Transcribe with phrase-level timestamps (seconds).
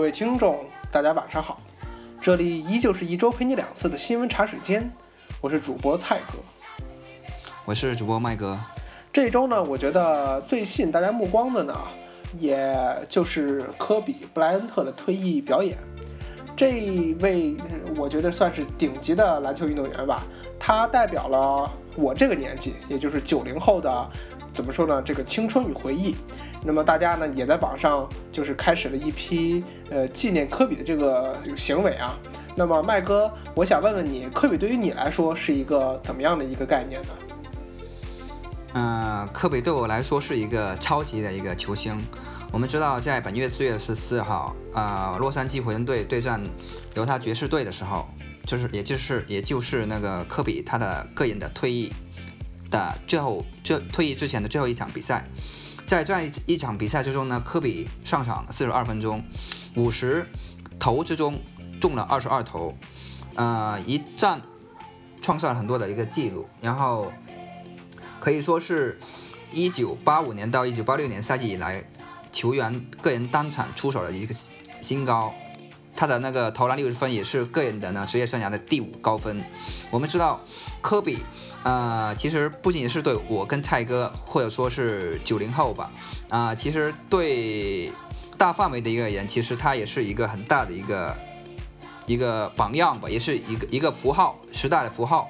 [0.00, 1.60] 各位听众，大家晚上好，
[2.22, 4.90] 这里依旧是一周陪你两次的新闻茶水间，
[5.42, 6.38] 我是主播蔡哥，
[7.66, 8.58] 我是主播麦哥。
[9.12, 11.76] 这周呢，我觉得最吸引大家目光的呢，
[12.38, 12.74] 也
[13.10, 15.76] 就是科比布莱恩特的退役表演。
[16.56, 17.54] 这位
[17.94, 20.22] 我觉得算是顶级的篮球运动员吧，
[20.58, 24.10] 他代表了我这个年纪，也就是九零后的，
[24.60, 25.00] 怎么说呢？
[25.00, 26.14] 这个青春与回忆。
[26.62, 32.14] 那么大家呢也在网上就是开始了一批呃纪念科比的这个行为啊。
[32.54, 37.08] 那么麦哥，我想问问你，科比对于你来说是一个怎么样的一个概念呢？
[38.74, 41.98] 嗯，科比对我来说是一个超级的一个球星。
[42.52, 46.38] 我们知道，在本月四月十四号，呃，洛杉矶湖人队对战
[46.94, 48.06] 犹他爵士队的时候，
[48.44, 51.90] 就是也就是也就是那个科比他的个人的退役
[52.70, 55.26] 的最后，这退役之前的最后一场比赛。
[55.86, 59.24] 在这样一场比赛之中呢，科比上场四十二分钟，
[59.74, 60.24] 五十
[60.78, 61.40] 投之中
[61.80, 62.76] 中了二十二投，
[63.34, 64.40] 呃，一战
[65.20, 67.12] 创下了很多的一个记录，然后
[68.20, 69.00] 可以说是
[69.50, 71.84] 一九八五年到一九八六年赛季以来
[72.30, 74.34] 球员个人单场出手的一个
[74.80, 75.34] 新高。
[76.00, 79.44] 他的那个投篮六十分也是个人的呢职业生涯的第五高分。
[79.90, 80.40] 我们知道
[80.80, 81.18] 科比。
[81.62, 85.90] 呃，其实不仅仅是对我跟蔡哥，或者说是九零后吧，
[86.30, 87.92] 啊，其实对
[88.38, 91.14] 大范围的一个人，其实他也是一个很大的一个
[92.06, 95.28] 一个榜样吧，也是一个一个符号，时代的符号。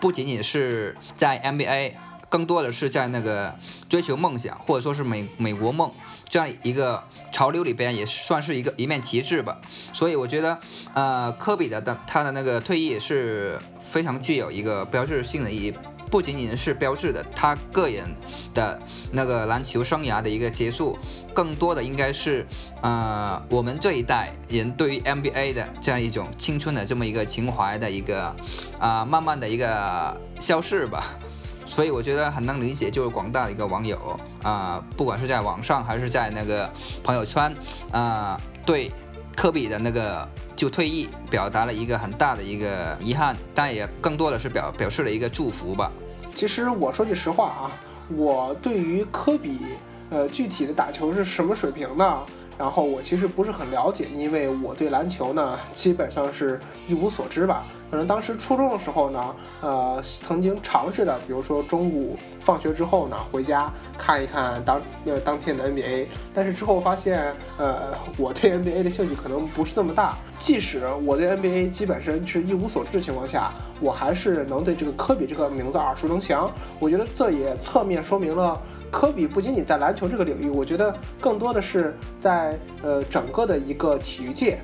[0.00, 1.92] 不仅仅是在 NBA，
[2.28, 3.54] 更多的是在那个
[3.88, 5.92] 追求梦想，或者说是美美国梦
[6.28, 9.60] 这样一个潮流里边，也算是一个一面旗帜吧。
[9.92, 10.58] 所以我觉得，
[10.94, 13.58] 呃，科比的的他的那个退役是。
[13.88, 15.74] 非常具有一个标志性的意义，
[16.10, 18.12] 不仅仅是标志的他个人
[18.52, 18.82] 的
[19.12, 20.98] 那个篮球生涯的一个结束，
[21.32, 22.44] 更多的应该是，
[22.82, 28.34] 呃，我们这一代人对于 NBA 的这样一种青春的这么一个情怀的一个，
[28.80, 31.16] 啊，慢慢的一个消逝吧。
[31.66, 33.98] 所以我觉得很能理解，就是广大的一个网友
[34.42, 36.70] 啊，不管是在网上还是在那个
[37.02, 37.54] 朋友圈，
[37.90, 38.90] 啊，对
[39.36, 40.26] 科比的那个。
[40.56, 45.92] 就退役，表达了一个很大的一个遗憾，但也更多的是表表示了一个祝福吧。
[46.34, 47.72] 其实我说句实话啊，
[48.16, 49.60] 我对于科比，
[50.08, 52.20] 呃，具体的打球是什么水平呢？
[52.58, 57.64] 然后我其实不是很了解，因为我对篮球呢基本上是一无所知吧。
[57.88, 66.06] 可能当时初中的时候呢，呃，曾经尝试的，比如说中午放学之后呢，回家看一看当呃 当天的 NBA。
[66.34, 70.16] 但是之后发现，呃，我对 NBA 的兴趣可能不是那么大。
[70.38, 76.50] 即使我对 NBA 基本上是一无所知的情况下，我还是能对这个科比这个名字耳熟能详。
[76.80, 78.60] 我觉得这也侧面说明了。
[78.90, 84.58] 科比不仅仅在篮球这个领域，我觉得更多的是在呃整个的一个体育界，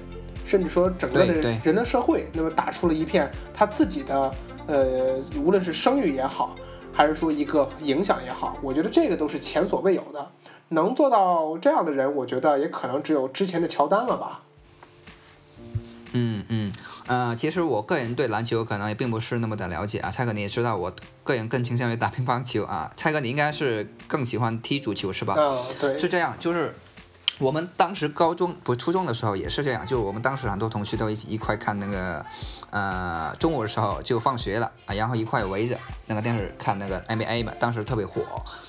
[0.46, 4.34] 甚至说整个的人类社会，那么打出了一片他自己的
[4.66, 6.54] 呃，无论是声誉也好，
[6.92, 10.30] 还是说一个影响也好，我觉得这个都是前所未有的。
[10.68, 14.42] 能做到这样的人，我觉得也可能只有之前的乔丹了吧。
[16.12, 16.72] 嗯嗯。
[17.12, 20.10] 呃，其实我个人对篮球可能也并不是那么的了解啊。
[20.10, 20.90] 蔡哥你也知道，我
[21.22, 22.90] 个人更倾向于打乒乓球啊。
[22.96, 25.34] 蔡哥你应该是更喜欢踢足球是吧？
[25.36, 26.74] 嗯，对，是这样，就是。
[27.42, 32.24] 我们当时高中不初中的时候也是这样，就我们当时很多同学都一起一块看那个，
[32.70, 35.76] 呃，中午的时候就放学了啊，然后一块围着
[36.06, 38.22] 那个电视看那个 NBA 嘛，当时特别火。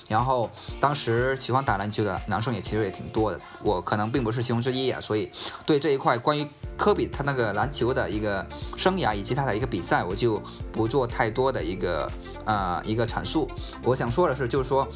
[0.08, 5.30] 然后当时喜欢打篮球的男生也其实也挺多的，我可能并不是其中之一啊，所以
[5.64, 6.44] 对这一块关于
[6.76, 8.44] 科比他那个篮球的一个
[8.76, 10.42] 生涯以及他的一个比赛，我就
[10.72, 12.10] 不做太多的一个
[12.44, 13.48] 呃一个阐述。
[13.84, 14.88] 我想说的是，就是说。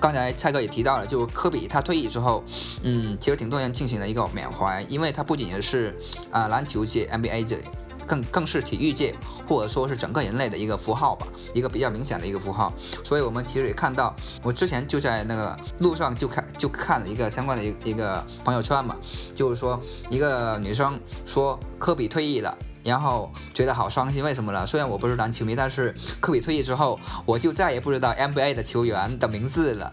[0.00, 2.44] 刚才蔡哥也提到了，就科比他退役之后，
[2.82, 5.96] 嗯，其实挺多人进行了一个缅怀，因为他不仅是
[6.30, 7.60] 啊篮球界 NBA 界，
[8.06, 9.14] 更更是体育界
[9.46, 12.72] 或者说是整个人类的一个符号吧，一个比较明显的一个符号。
[13.02, 18.96] 所以我们其实也看到，我之前就在那个路上就看就看了一个相关的一一个朋友圈嘛，
[19.34, 19.80] 就是说
[20.10, 22.56] 一个女生说科比退役了。
[22.84, 24.64] 然后觉得好伤心，为什么呢？
[24.64, 29.92] 虽然我不是篮球迷，但是科比退役之后，我就再也不知道 NBA 的球员的名字了。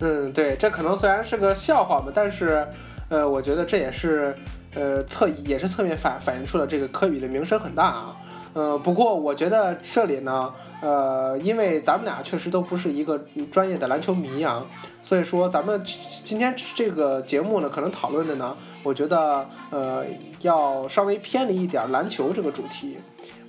[0.00, 2.66] 嗯，对，这可能虽然是个笑话吧，但是，
[3.08, 4.36] 呃，我觉得这也是，
[4.74, 8.16] 呃，侧也是侧面反反映出了这个科比的名声很大啊。
[8.52, 13.18] 呃，不过我觉得这里呢，呃，因为咱们俩确实都不是一个
[13.50, 14.64] 专业的篮球迷啊，
[15.00, 15.80] 所以说咱们
[16.24, 18.56] 今天这个节目呢，可能讨论的呢。
[18.82, 20.04] 我觉得，呃，
[20.44, 22.98] 要稍微偏离一点篮球这个主题，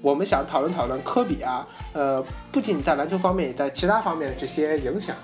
[0.01, 5.15] 我们想讨论讨论科比啊，呃，不仅在篮球方面，也在其他方面的这些影响。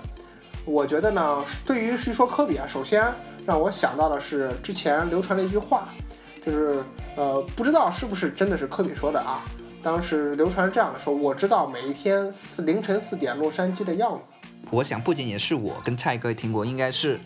[0.66, 3.10] 我觉得呢，对于一说科比啊，首先
[3.46, 5.88] 让我想到的是之前流传了一句话，
[6.44, 6.84] 就是
[7.16, 9.42] 呃，不知道是不是真的是科比说的啊。
[9.82, 14.22] 当时流传这样的说，我知道每一天四凌晨四点洛杉矶的样子。
[14.70, 17.18] 我想不仅仅是我跟蔡哥听过，应该是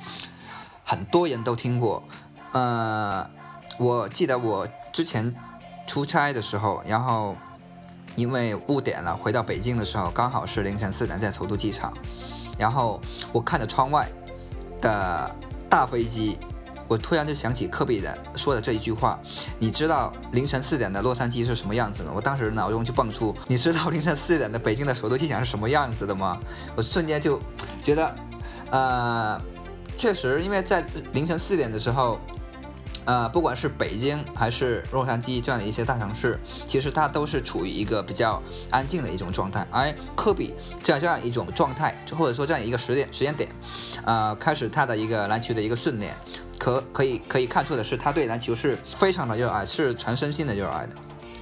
[0.84, 2.02] 很多人都听过。
[2.52, 3.28] 呃，
[3.78, 5.34] 我记得我之前
[5.86, 7.36] 出差的时候，然后
[8.14, 11.92] 因为误点了，回到北京的时候刚好是凌晨四点在首都机场，
[12.58, 13.00] 然后
[13.32, 14.08] 我看着窗外
[14.80, 15.34] 的
[15.68, 16.38] 大飞机。
[16.88, 19.18] 我突然就想起科比的说的这一句话，
[19.58, 22.12] 你知道凌晨四点的洛杉矶是什么样子吗？
[22.14, 26.38] 我当时脑中就蹦出，你知道凌晨四点的北京的首都机场是什么样子的吗？
[26.76, 27.40] 我瞬间就
[27.82, 28.14] 觉得，
[28.70, 29.40] 呃，
[29.98, 32.20] 确实，因为在凌晨四点的时候，
[33.06, 36.38] 呃，不管是北京还是洛杉矶这样的一些大城市，
[36.68, 39.66] 其实它都是处于一个比较安静的一种状态。
[39.70, 43.48] 而科比在这样一种状态，或者说这样一个时点时间点，
[44.04, 46.14] 呃，开始他的一个篮球的一个训练。
[46.58, 50.96] 可可以可以看出的是，他对篮球是非常的热爱，是全身心的热爱的，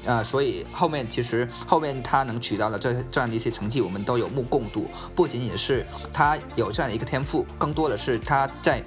[0.07, 4.89] 呃，所以后面其实后面他能取到的这这样的一些成绩，我们都有目共睹。
[5.15, 8.83] 不仅仅是他有这样一个天赋，更多的是他在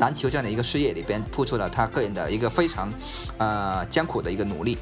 [0.00, 2.92] 篮球这样的一个事业里边，付出了他个人的一个非常
[3.38, 4.78] 呃艰苦的一个努力。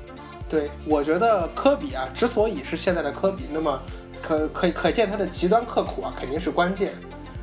[0.49, 3.79] 对，我觉得科比啊，之所以是现在的科比，那么
[4.23, 6.95] 可可可见他的极端刻苦啊，肯定是关键。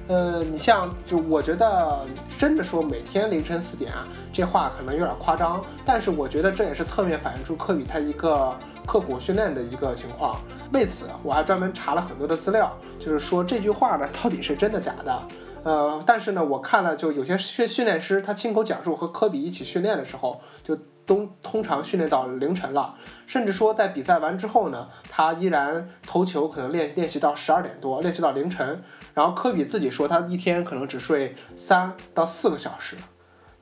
[0.08, 2.06] 呃，你像就我觉得
[2.38, 8.56] 真的说每天凌晨四点啊，这话可能有点夸张，但是我觉得这也是侧面反映出科比他一个
[8.86, 10.40] 刻苦训练的一个情况。
[10.72, 15.22] 为此，我还专门查了很多的资料，就是说这句话呢到底是真的假的。
[15.66, 20.78] 呃，但是呢，我看了就有些训训练师他亲口讲述和科比一起训练的时候，就
[21.08, 22.94] 都通常训练到凌晨了，
[23.26, 28.84] 甚至说在比赛完之后呢，他依然投球，可能练练习到十二点多，练习到凌晨。
[29.16, 32.96] 然后科比自己说，他一天可能只睡三到四个小时。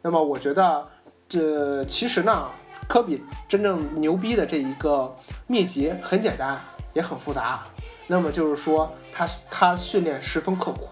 [0.02, 0.84] 那么我觉得，
[1.30, 2.50] 这其实呢，
[2.90, 5.16] 科比真正牛逼的这一个
[5.48, 6.60] 秘籍很简单，
[6.92, 7.64] 也很复杂。
[8.08, 10.90] 那么就是说，他他训练十分刻苦。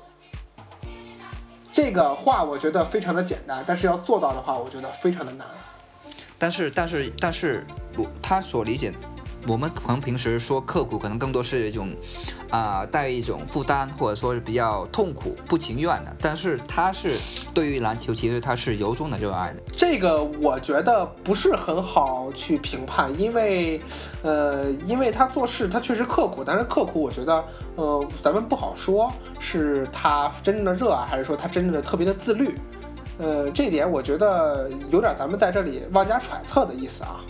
[1.73, 5.47] 这个话我觉得非常的简单，但是要做到的话，我觉得非常的难。
[6.38, 7.65] 但是但是但是，
[7.97, 8.94] 我他所理解。
[9.47, 11.89] 我们可能平时说刻苦，可能更多是一种，
[12.49, 16.15] 啊，带一种负担，或者说是比较痛苦、不情愿的。
[16.19, 17.17] 但是他是
[17.53, 19.61] 对于篮球，其实他是由衷的热爱的。
[19.75, 23.81] 这个我觉得不是很好去评判，因为，
[24.21, 27.43] 呃，因为他做事他确实刻苦，但是刻苦，我觉得，
[27.75, 32.55] 呃，咱们不好说是他真正的热爱，还是说他真正的特别的自律。
[33.17, 37.21] 呃，这点我觉得有点咱们在这里妄加揣测的意思啊。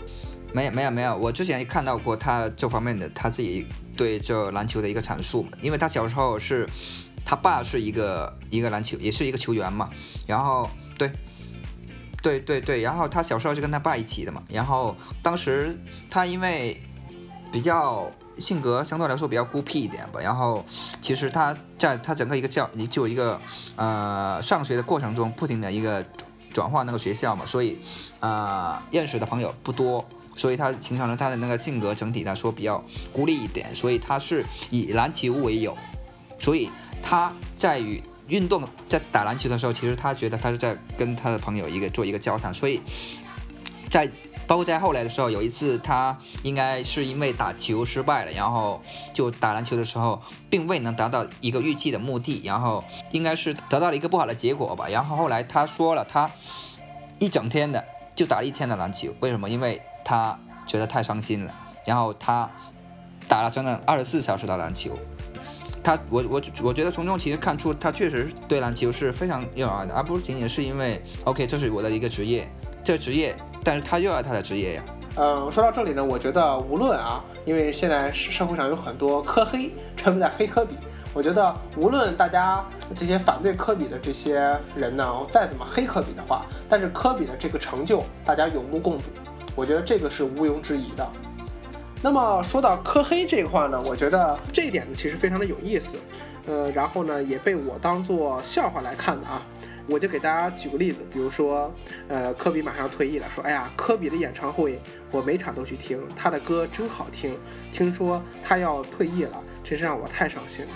[0.54, 3.66] 没有没有没有，我之前也看到过他这方面的他自己
[3.96, 6.68] 对这篮球的一个阐述，因为他小时候是，
[7.24, 9.88] 他爸是一个一个篮球，也是一个球员嘛，
[10.26, 10.68] 然后
[10.98, 11.10] 对，
[12.22, 15.78] 对对对，然后他小时候就跟他爸一起的嘛，然后当时
[16.10, 16.78] 他因为
[17.50, 20.64] 比较性格相对来说比较孤僻一点吧，然后
[21.00, 23.40] 其实他在他整个一个教就一个
[23.76, 26.04] 呃上学的过程中，不停的一个
[26.52, 27.78] 转换那个学校嘛，所以
[28.20, 30.06] 啊认识的朋友不多。
[30.36, 33.74] 所以他形成了他的那个性格，整体来说比较孤立一点。
[33.74, 35.76] 所以他是以篮球为友，
[36.38, 36.70] 所以
[37.02, 42.52] 他在与运动在打篮球的时候，其实他觉得他是在跟他的朋友一个做一个交谈。
[42.52, 42.80] 所以
[43.90, 44.10] 在
[44.46, 48.82] 包括在后来的时候，有一次他应该是因为打球失败了，然后
[49.14, 50.20] 就打篮球的时候
[50.50, 54.88] 并未能达到一个预期的目的，然后应该是得到了一个不好的结果吧。
[54.88, 56.30] 然后后来他说了，他
[57.18, 59.48] 一整天的就打一天的篮球，为什么？
[59.48, 61.54] 因为他觉得太伤心了，
[61.86, 62.50] 然后他
[63.28, 64.98] 打了整整二十四小时的篮球。
[65.82, 72.48] 他，我我我觉得从中其实看出他确实对篮球是非常热爱的，而不仅仅是因为 OK 这是我的一个职业，
[72.84, 74.82] 这职业，但是他热爱他的职业呀。
[75.16, 80.76] 嗯，说到这里呢，我觉得无论啊，因为现在社会上有很多科黑专门在黑科比，
[81.14, 82.64] 我觉得无论大家
[82.96, 89.04] 这些反对科比的这些人呢再怎么黑科比的话，但是科比的这个成就大家有目共睹。
[89.54, 91.06] 我觉得这个是毋庸置疑的。
[92.02, 95.98] 那么说到科黑这块呢，我觉得这一点呢其实非常的有意思，
[96.46, 99.42] 呃，然后呢也被我当做笑话来看的啊。
[99.88, 101.70] 我就给大家举个例子，比如说，
[102.06, 107.36] 呃，科比马上要退役了，说，哎呀，科比的演唱会我每场都去听，他的歌真好听。
[107.72, 110.70] 听说他要退役了，真是让我太伤心了。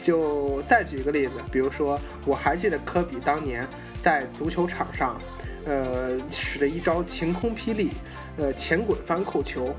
[0.00, 3.66] 就再举一个例子，比如说，我还记得科比当年
[4.00, 5.20] 在足球场上。
[5.66, 7.90] 呃，使的一招晴空霹雳，
[8.38, 9.76] 呃，前滚翻扣球，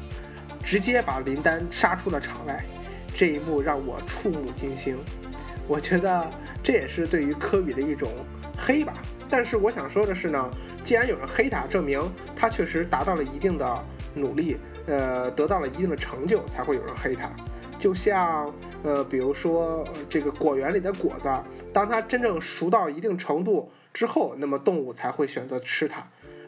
[0.63, 2.63] 直接把林丹杀出了场外。
[3.16, 4.96] 这一幕让我触目惊心。
[5.68, 6.30] 我觉得
[6.62, 8.12] 这也是对于科比的一种
[8.56, 8.94] 黑吧。
[9.28, 10.51] 但是我想说的是呢，
[10.84, 12.00] 既然有人黑他，证明
[12.36, 17.28] 他确实达到了一定的努力，呃，得到了一定的成就，才会有人黑他。
[17.80, 21.30] 就像呃，比如说这个果园里的果子，
[21.74, 26.06] 当它真正熟到一定程度之后，那么动物才会选择吃它。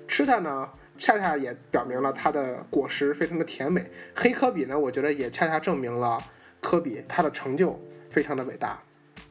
[0.08, 3.86] 吃它呢，恰恰也表明了它的果实非常的甜美。
[4.16, 6.22] 黑科比呢，我觉得也恰恰证明了
[6.60, 8.80] 科比他的成就非常的伟大。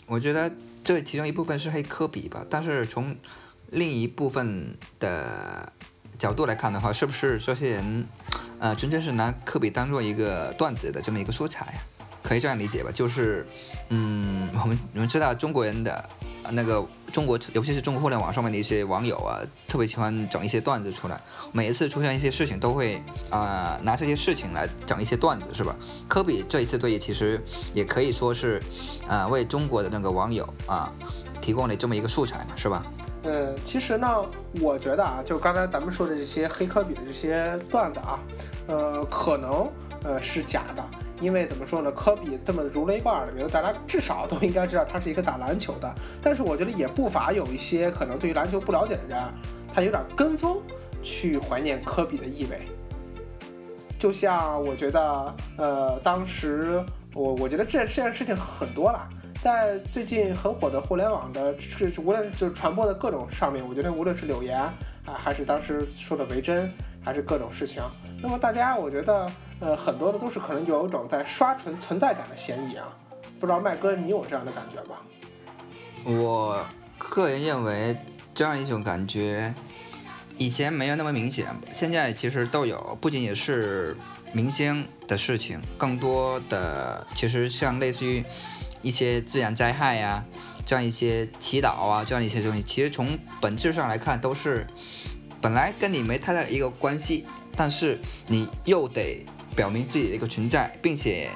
[0.07, 0.51] 我觉得
[0.83, 3.17] 这其中一部分是黑科比吧，但是从
[3.71, 5.73] 另一部分的
[6.19, 8.07] 角度来看的话，是不是这些人，
[8.59, 12.02] 呃，纯粹是拿科比当做一个段子的这么一个素材啊？
[12.23, 12.91] 可以这样理解吧？
[12.93, 13.47] 就是，
[13.89, 16.09] 嗯，我们我们知道中国人的
[16.51, 21.21] 那个中国，尤其是中国互联网上面的一些网友啊，特别喜欢整一些段子出来。
[21.53, 25.75] 每一次出现一些事情，都会啊拿这些事情来整一些段子，是吧？
[26.09, 27.43] 科比这一次对弈，其实
[27.75, 28.63] 也可以说是
[29.09, 30.93] 啊为中国的那个网友啊
[31.41, 32.83] 提供了这么一个素材嘛，是吧？
[33.25, 34.09] 呃，其实呢，
[34.61, 38.19] 我觉得啊，就刚才咱们说的这些黑科比的这些段子啊，
[38.67, 39.71] 呃，可能
[40.03, 40.85] 呃是假的。
[41.23, 45.95] 因为怎么说呢，科比这么如雷贯耳的名字，大家至少都应该知道他是一个打篮球的。
[46.21, 49.23] 但是我觉得也不乏有一些可能对于篮球不了解的人，
[49.73, 50.61] 他有点跟风
[51.03, 52.59] 去怀念科比的意味。
[53.99, 59.09] 就像我觉得，呃，当时我我觉得这这件事情很多了，
[59.41, 64.75] 在最近很火的互联网的，是无论是传播的各种上面，我觉得无论是柳岩啊，
[65.07, 66.69] 还是当时说的维珍，
[67.05, 67.83] 还是各种事情，
[68.23, 69.31] 那么大家我觉得。
[69.65, 72.99] 呃，很多的都是可能有一种在刷存存在感的嫌疑啊，
[73.39, 74.97] 不知道麦哥你有这样的感觉吗？
[76.05, 76.67] 我
[76.99, 77.97] 个人认为
[78.35, 79.55] 这样一种感觉，
[80.37, 83.97] 以前没有那么明显，现在其实都有，不仅仅是
[84.33, 88.25] 明星的事情，更多的其实像类似于
[88.83, 90.25] 一些自然灾害呀，
[90.67, 94.67] 这样一些祈祷啊，这样一些东西，其实从本质上来看都是
[95.43, 99.27] 本来跟你没太大一个关系，但是你又得。
[99.55, 101.29] 表明自己的一个存在，并且，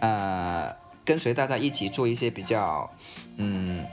[0.00, 0.74] 呃，
[1.04, 2.90] 跟随大家一起做一些比较，
[3.36, 3.86] 嗯，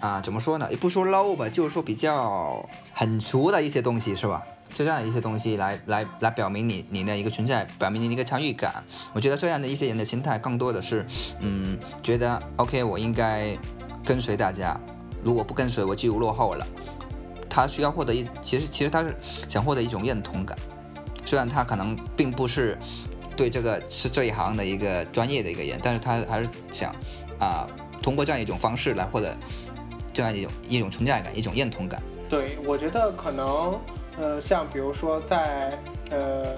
[0.00, 0.66] 啊，怎么说呢？
[0.68, 4.42] 也不说 low 吧，就是说比较很俗的一些东西，是吧？
[4.72, 8.82] 这样的一些东西来来来表明你你的一个存在，表明你的一个参与感。
[9.12, 11.06] 我觉得这样的一些人的心态更多的是，
[11.38, 13.56] 嗯，觉得 OK，我应该
[14.04, 14.76] 跟随大家，
[15.22, 16.66] 如果不跟随，我就落后了。
[17.50, 19.14] 他需要获得一，其实其实他是
[19.48, 20.56] 想获得一种认同感，
[21.26, 22.78] 虽然他可能并不是。
[23.36, 26.94] 对这个是这一行的一个专业的一个人，但是他还是想
[27.38, 27.66] 啊，
[28.02, 29.34] 通过这样一种方式来获得
[30.12, 32.02] 这样一种一种存在感，一种认同感。
[32.28, 33.80] 对，我觉得可能
[34.18, 35.78] 呃，像比如说在
[36.10, 36.54] 呃，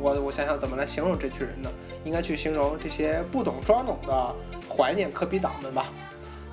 [0.00, 1.70] 我我想想怎么来形容这群人呢？
[2.04, 4.34] 应该去形容这些不懂装懂的
[4.68, 5.92] 怀念科比党们吧。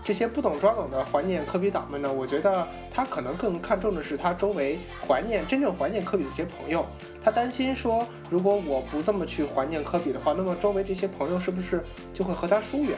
[0.10, 6.84] 这些不懂装懂的怀念科比党们呢，我觉得他可能更看重的是他周围怀念真正怀念科比的这些朋友。
[7.24, 12.98] 他担心说，如果我不这么去怀念科比的话，那么周围这些朋友是不是就会和他疏远？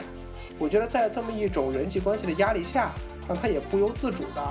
[0.58, 2.92] 我觉得在这么一种人际关系的压力下，
[3.28, 4.42] 让他也不由自主的，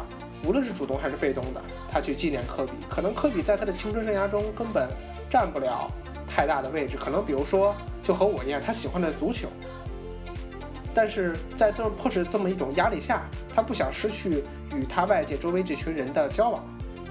[0.45, 2.73] 无论是主动还是被动的，他去纪念科比。
[2.87, 4.87] 可能科比在他的青春生涯中根本
[5.31, 5.89] 占不了
[6.27, 9.47] 太大的位置，可能比如说就和我一样，他喜欢的足球，
[10.93, 14.43] 但是在这迫使这么一种压力下，他不想失去
[14.75, 16.63] 与他外界周围这群人的交往，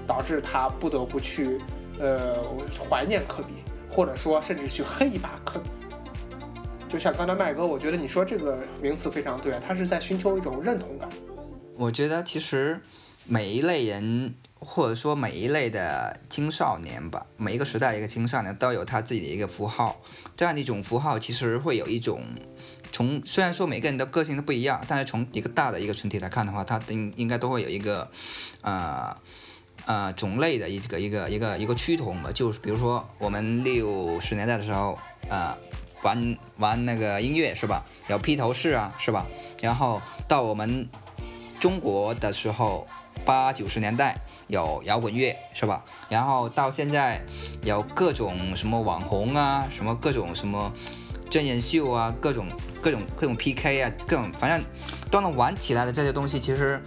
[0.05, 1.59] 导致他不得不去。
[1.99, 2.43] 呃，
[2.79, 3.53] 怀念科比，
[3.87, 5.69] 或者说甚至去黑一把科比，
[6.89, 11.07] 就像刚才麦哥，我觉得你说这个名词非常对，他是在寻求一种认同感。
[11.75, 12.81] 我觉得其实
[13.27, 20.01] 每一类人，或者说每一类的青少年吧，每一个时代一个青少年都有他自己的一个符号，
[20.35, 22.23] 这样的一种符号其实会有一种，
[22.91, 28.09] 从虽然说每个人的个性都不一样，但是从一个大的一个群体来看的话，它应应该都会有一个，
[28.61, 29.15] 呃。
[29.87, 35.57] 呃，种类的一个一个一个一个趋同吧，就是比如说我们六十年代的时候，呃，
[36.03, 37.83] 玩玩那个音乐是吧？
[38.07, 39.25] 有披头士啊，是吧？
[39.59, 40.87] 然后到我们
[41.59, 42.87] 中国的时候，
[43.25, 45.83] 八九十年代有摇滚乐是吧？
[46.09, 47.19] 然后到现在
[47.63, 50.71] 有各种什么网红啊，什么各种什么
[51.31, 52.45] 真人秀啊，各种
[52.79, 54.63] 各种各种 PK 啊，各种反正
[55.09, 56.79] 都能玩起来的这些东西，其实。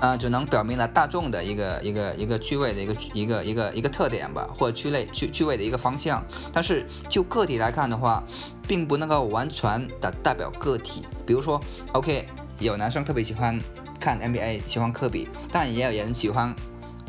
[0.00, 6.24] 啊，只能表明了大众的一个一个一个趣味的一个一个一个一个特点吧，或者趣类趣趣味的一个方向。
[6.52, 8.22] 但是就个体来看的话，
[8.68, 11.02] 并不能够完全的代表个体。
[11.26, 11.60] 比如说
[11.94, 12.28] ，OK，
[12.60, 13.58] 有男生特别喜欢
[13.98, 16.54] 看 NBA，喜欢科比，但也有人喜欢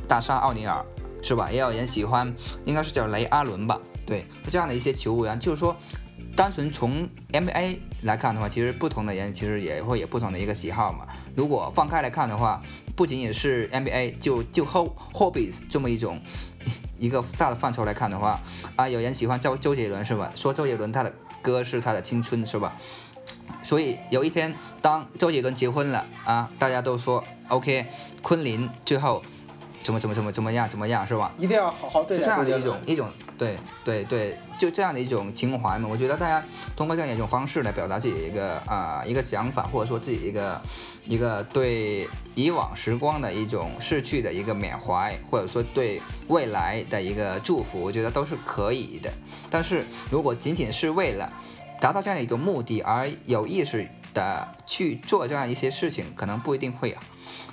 [0.07, 0.83] 大杀奥尼尔，
[1.21, 1.51] 是吧？
[1.51, 2.33] 也有人喜欢，
[2.65, 3.79] 应该是叫雷阿伦吧？
[4.03, 5.75] 对，这样的一些球员，就是说，
[6.39, 11.05] 单纯从 NBA 来看的话，其实不同的人其实也会有不同的一个喜好嘛。
[11.35, 12.63] 如果放开来看的话，
[12.95, 16.21] 不仅仅是 NBA，就就 hobbies 这么一种
[16.97, 18.39] 一个大的范畴来看的话，
[18.77, 20.31] 啊，有人喜欢周周杰伦是吧？
[20.33, 22.77] 说周杰伦他的歌是他的青春是吧？
[23.61, 27.85] 所以有一天当周杰伦结婚了啊，大家都说 OK，
[28.21, 29.21] 昆凌最后。
[29.79, 31.31] 怎么怎么怎么怎么样怎么样是吧？
[31.37, 35.87] 一定要好好对待这样的一种一种对对对，就这样的一种情怀嘛。
[35.89, 36.43] 我觉得大家
[36.75, 40.61] 通过这样的一种方式来表达自己的一个啊一个想法，或者说自己一个
[41.05, 49.09] 一个对以往时光的一种逝去的一个缅怀，或者说对未来的一个祝福，我觉得都是可以的。
[49.49, 51.31] 但是如果仅仅是为了
[51.79, 57.01] 达到这样的一个目的而有意识的去做这样一些事情，可能不一定会啊。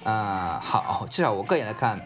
[0.04, 2.00] 啊，好，至少我个人来看，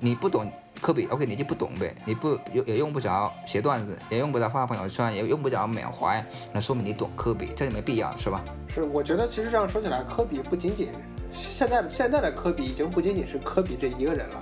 [0.00, 8.44] 你不懂科比，OK，你就不懂呗，你不也也用不着写段子，也用不着发朋友圈，也用不着缅怀，那说明你懂科比，这就没必要，是吧？
[8.68, 10.90] 是，我觉得其实这样说起来，科比不仅仅
[11.32, 14.40] 现在现在的科比已经不仅仅是科比这一个人了，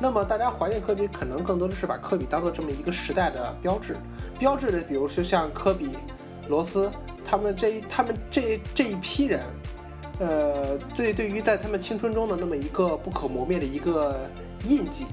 [0.00, 3.96] 那么大家怀念科比，可能更多的是把科比当做这么一个时代的标志，
[4.38, 5.96] 标志的，比如说像科比、
[6.48, 6.90] 罗斯
[7.24, 9.42] 他们这一他们这这一批人。
[10.18, 14.18] 呃，对，对于在他们青春中的那么一个不可磨灭的一个
[14.66, 15.04] 印记，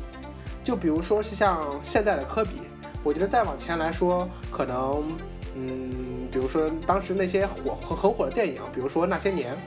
[0.63, 2.61] 就比如说是像现在的科比，
[3.03, 5.03] 我觉得再往前来说，可能，
[5.55, 9.57] 嗯，比如说当时那些火很很火的电影，比如说那些年，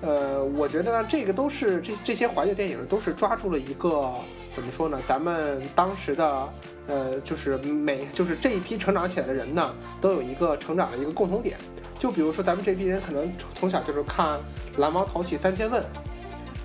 [0.00, 4.12] 呃，我觉得呢，这个都是这这些怀旧电影都是抓住了一个
[4.52, 5.00] 怎么说呢？
[5.06, 6.48] 咱们当时的，
[6.88, 11.56] 呃，就是每就是这一批成长起来的人呢，都有一个成长的一个共同点。
[12.04, 14.34] 就比如说咱们这批人可能从小就是看
[14.76, 15.82] 《蓝猫淘气三千问》，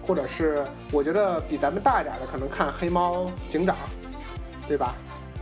[0.05, 3.73] 或者是我觉得比咱们大一点的可能看《黑猫警长》，
[4.67, 4.93] 对吧？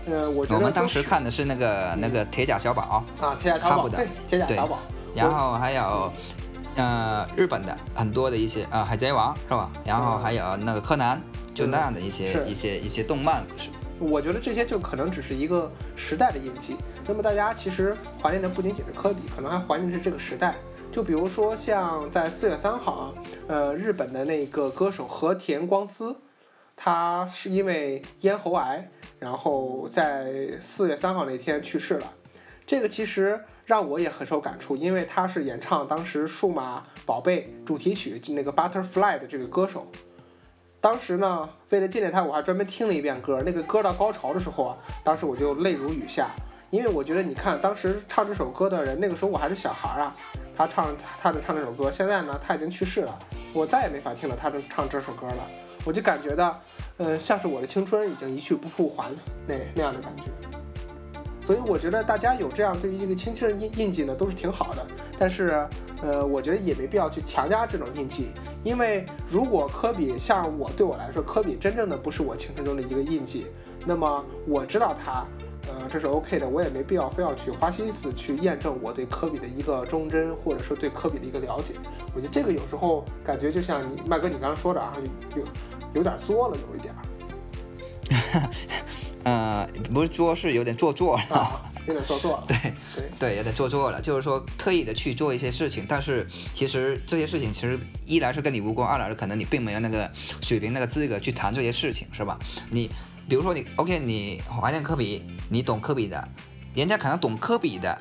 [0.06, 4.78] 呃，我觉得我们当时看的是那个那个铁甲小宝啊，铁甲小宝对，铁甲小宝。
[5.16, 6.14] 然后还有
[6.76, 9.72] 呃日本的很多的一些呃海贼王是吧？
[9.84, 11.20] 然后还有那个柯南，
[11.56, 13.72] 就那样的一些一些一些动漫是。
[14.00, 16.78] 我觉得这些就可能只是一个时代的印记。
[17.08, 20.56] 那么大家其实怀念的不仅仅是科比，可能还怀念的是这个时代。
[20.92, 23.14] 就比如说像在四月三号啊，
[23.48, 26.16] 呃，日本的那个歌手和田光司，
[26.76, 28.90] 他是因为咽喉癌，
[29.20, 32.12] 然后在四月三号那天去世了。
[32.66, 39.88] 这个其实让我也很受感触，因为他是演唱当时《数码宝贝》主题曲那个 Butterfly 的这个歌手。
[40.82, 43.42] 当时呢，为了纪念他，我还专门听了一遍歌。
[43.46, 46.30] 那个歌到高潮的时候啊，当时我就泪如雨下，
[46.70, 50.16] 因为我觉得，你看当时唱这首歌的人，那个时候我还是小孩儿啊，
[50.56, 51.90] 他唱他在唱这首歌。
[51.92, 53.18] 现在呢，他已经去世了，
[53.54, 55.48] 我再也没法听到他的唱这首歌了。
[55.86, 56.60] 我就感觉到，
[56.98, 59.10] 嗯，像是我的青春已经一去不复还
[59.48, 60.24] 那那样的感觉。
[61.40, 64.86] 所以我觉得大家有这样对于这个青春的印印记呢，都是挺好的。
[65.18, 65.66] 但是，
[66.04, 68.32] 呃，我觉得也没必要去强加这种印记。
[68.66, 73.48] 因为如果科比像我对我来说，科比真正的不是我青春中的一个印记，
[73.86, 75.26] 那么我知道他，
[75.68, 81.74] 呃，这是 OK 的，我也没必要非要去花心思去验证我对科比的一个忠贞，或者说对科比的一个了解。
[82.16, 84.94] 我觉得这个有时候感觉就像你麦哥你刚刚说的啊，
[85.36, 85.44] 有
[85.94, 86.94] 有点作了，有一点。
[89.24, 91.62] 呃，不是作，是有点做作了。
[91.86, 92.58] 有点做作， 对
[92.94, 94.02] 对对，有点做作了。
[94.02, 100.10] 就是说，特意的去做一些事情，但是其实这些事情其实一来是跟你无关，二来是可能你并没有那个
[100.42, 102.38] 水平、那个资格去谈这些事情，是吧？
[102.70, 102.90] 你
[103.28, 106.26] 比如说你 OK，你怀念科比，你懂科比的，
[106.74, 107.98] 人家可能懂科比的，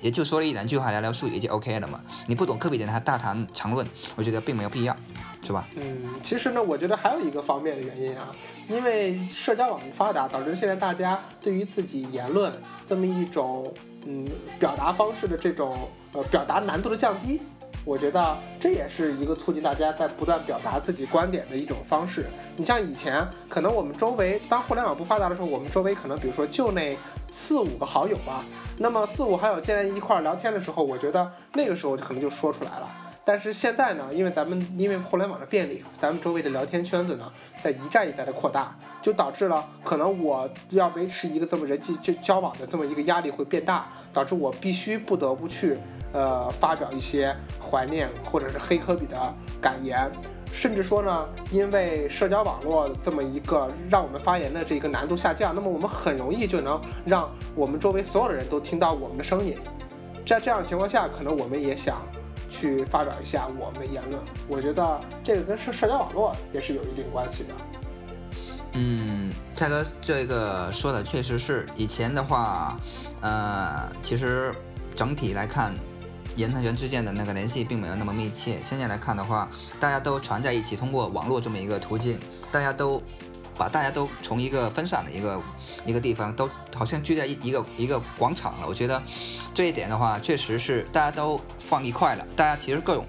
[0.00, 2.00] 也就说了一两句话聊聊数语就 OK 了嘛。
[2.26, 4.96] 你不懂科比的，还大谈长论，我觉得并没有必要，
[5.44, 5.66] 是吧？
[5.76, 8.34] 嗯，其实呢，我觉得还有一个方面的原因啊。
[8.68, 12.52] 因为社交网络发达，导致现在大家对于自己言论
[12.86, 13.70] 这么一种
[14.06, 14.26] 嗯
[14.58, 15.76] 表达方式的这种
[16.12, 17.40] 呃表达难度的降低，
[17.84, 22.26] 我觉得这也是一个促进大家在不断表达自己观点的一种方式。
[22.56, 26.96] 你像以前，可能我们周围当互联网不发达的时候，我们周围可能比如说就那
[27.30, 28.44] 四五个好友吧，
[28.76, 32.88] 那么四五好友建立一块聊天的时候，我觉得那个时候就可能就说出来了。
[33.30, 45.78] 但是现在呢，因为咱们因为互联网的便利，咱们周围的聊天圈子呢在一再一再的扩大，就导致了可能我要维持一个这么人际交交往的这么一个压力会变大，导致我必须不得不去
[46.12, 49.16] 呃发表一些怀念或者是黑科比的
[49.62, 50.10] 感言，
[50.50, 59.56] 甚至说呢，因为社交网络这么一个让我们发言的这个难度下降，那么我们很容易就能让我们周围所有的人都听到我们的声音，
[60.26, 62.02] 在这样的情况下，可能我们也想。
[62.50, 67.54] 去发表一下我们的言论，我觉得这个跟社社交网络也是有一定关系的。
[68.72, 72.76] 嗯，泰哥这个说的确实是，以前的话，
[73.20, 74.54] 呃，其实
[74.94, 75.74] 整体来看，
[76.36, 78.58] 人和人之间的那个联系并没有那么密切。
[78.62, 79.48] 现在来看的话，
[79.80, 82.18] 大家都传在一起，通过网络这么一个途径，
[82.52, 83.02] 大家都
[83.60, 85.38] 把大家都从一个分散的一个
[85.84, 88.66] 一个地方，都好像聚在一一个一个广场了。
[88.66, 89.02] 我觉得
[89.52, 92.26] 这一点的话，确实是大家都放一块了。
[92.34, 93.04] 大家其实各种，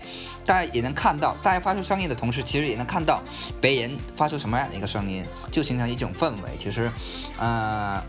[0.45, 3.23] 大家也能看到，大家发出声音的同时，其实也能看到
[3.61, 6.57] 别人发出什么样的一个声音，就形成一种氛围。
[6.59, 6.91] 其实，
[7.39, 8.03] 呃。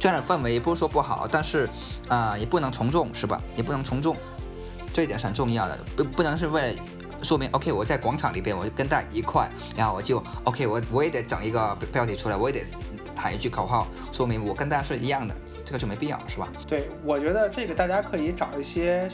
[0.00, 1.68] 这样的氛围也不是说不好，但是，
[2.06, 3.42] 啊，也不能从众，是吧？
[3.56, 4.16] 也不能从众，
[4.94, 5.76] 这一点是很重要的。
[5.96, 6.82] 不，不能是为了
[7.22, 12.66] 说明，OK，我在广场里边，我就跟大家一块，然后我就，OK，我我也得整一个标题出来，我也得
[13.16, 16.48] 喊一句口号，说明我跟大家是一样的，这个就没必要，是吧？
[16.66, 19.08] 对，我觉得这个大家可以找一些。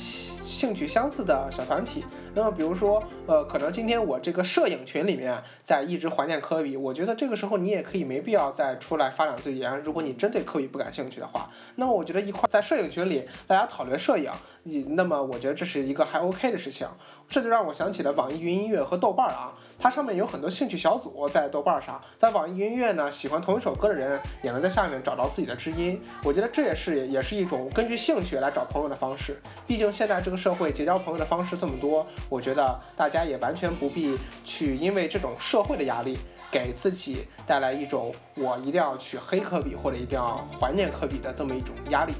[0.45, 2.05] 兴趣相似的小团体，
[2.35, 9.81] 那么比如说，呃，可能今天我这个摄影群里面在一直怀念科比，我觉得这个时候你也可以没必要再出来发两句言。
[9.83, 14.31] 如果你真对科比不感兴趣的话，那么我觉得一块在摄影群里大家讨论摄影，
[14.65, 16.87] 你那么我觉得这是一个还 OK 的事情。
[17.27, 25.99] 这就让我想起了网易云音乐和豆瓣啊，它上面有很多兴趣小组在豆瓣上，在网易云音乐呢，喜欢同一首歌的人也能在下面找到自己的知音。
[26.23, 29.41] 我觉得这也是也是一种根据兴趣来找朋友的方式。
[29.67, 36.19] 毕竟现在这个社会结交朋友的方式这么多，我觉得大家也完全不必去因为这种社会的压力
[36.51, 42.15] 给自己带来一种我一定要去黑科比或者一定要怀念科比的这么一种压力。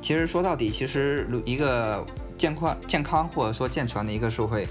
[0.00, 2.04] 其实说到底，其实一个。
[2.36, 4.66] 健康、健康或者说健全的一个社会，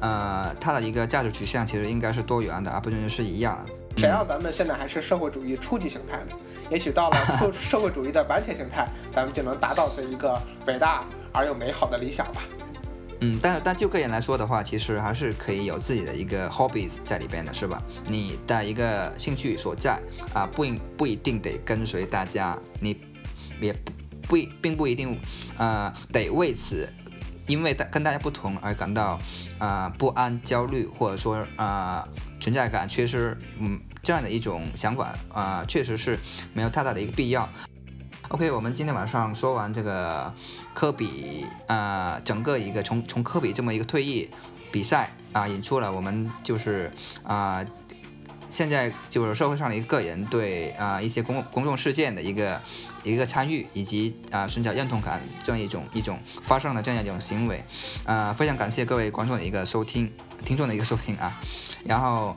[0.00, 3.64] 呃，它的一个价值取向其实应该是多元的，而不仅是一样。
[3.96, 6.36] 谁让咱们现在还是社会主义初级形态呢？
[6.70, 12.42] 也许到了社 社会主义的完全形态，咱们就能达到这一个伟大而又美好的理想吧。
[13.20, 17.82] 嗯，但但就个人来说的话，其实还是可以有自己的一个 hobbies 在里边的，是吧？
[18.08, 19.98] 你的一个兴趣所在
[20.34, 23.00] 啊，不不一定得跟随大家，你
[23.60, 23.92] 也不
[24.26, 25.18] 不并不一定
[25.56, 26.88] 呃得为此。
[27.46, 29.18] 因为大跟大家不同而感到
[29.58, 32.06] 啊不安、焦虑，或者说啊
[32.40, 36.18] 存在感缺失，嗯，这样的一种想法啊，确实是
[36.52, 37.48] 没有太大的一个必要。
[38.28, 40.32] OK，我们今天晚上说完这个
[40.72, 44.30] 科比啊，整个一个从从科比这么一个退役
[44.72, 47.64] 比赛啊，引出了我们就是啊。
[48.46, 52.60] 现在就是社会上的一个个人对啊一些公公众事件的一个
[53.04, 57.62] 一个参与，以及啊寻找认同感这样一种一种发生的这样一种行为，
[58.04, 60.10] 啊非常感谢各位观众的一个收听，
[60.44, 61.40] 听众的一个收听啊，
[61.84, 62.36] 然后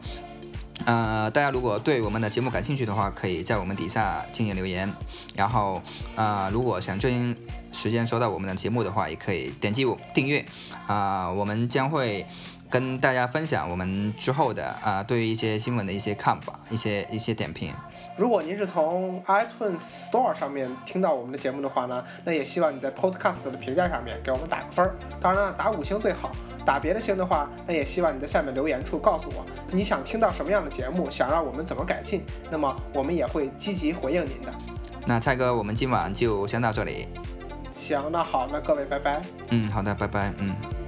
[0.85, 4.93] 呃大家如果对我们的节目感兴趣的话，可以在我们底下进行留言，
[5.35, 5.81] 然后
[6.15, 7.35] 啊如果想最近
[7.71, 10.45] 时间收到我们的节目的话，也可以点击我订阅
[10.85, 12.25] 啊，我们将会。
[12.69, 17.73] 跟大家分享我们之后的啊，对于一些新闻的一些看法，一些一些点评。
[18.17, 24.95] 如果您是从 iTunes Store 上面听到我们的节目的话呢，那也希望你在 Podcast 的评价上面给我们打个分儿。
[25.21, 26.31] 当然了，打五星最好，
[26.65, 34.51] 打别的星的话，那也希望你在下面留言处告诉我你想听到什么样的节目，想让我们怎么改进，那么我们也会积极回应您的。
[35.05, 37.07] 那蔡哥，我们今晚就先到这里。
[37.75, 39.21] 行，那好，那各位拜拜。
[39.51, 40.86] 嗯，好的，拜拜，嗯。